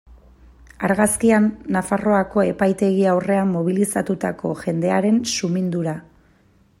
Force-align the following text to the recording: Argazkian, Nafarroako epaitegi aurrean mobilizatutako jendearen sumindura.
Argazkian, 0.87 1.49
Nafarroako 1.75 2.45
epaitegi 2.53 3.05
aurrean 3.13 3.53
mobilizatutako 3.57 4.57
jendearen 4.65 5.23
sumindura. 5.37 5.99